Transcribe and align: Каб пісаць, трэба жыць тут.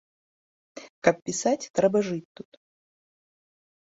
Каб 1.07 1.15
пісаць, 1.27 1.69
трэба 1.79 1.97
жыць 2.09 2.33
тут. 2.39 2.51